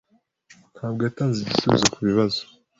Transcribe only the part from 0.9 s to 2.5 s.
yatanze igisubizo kubibazo.